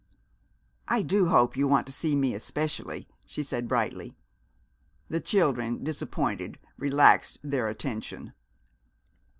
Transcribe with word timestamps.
"I 0.87 1.03
do 1.03 1.27
hope 1.27 1.55
you 1.55 1.67
want 1.67 1.85
to 1.85 1.93
see 1.93 2.15
me 2.15 2.33
especially!" 2.33 3.07
she 3.27 3.43
said 3.43 3.67
brightly. 3.67 4.15
The 5.09 5.19
children, 5.19 5.83
disappointed, 5.83 6.57
relaxed 6.75 7.37
their 7.43 7.67
attention. 7.67 8.33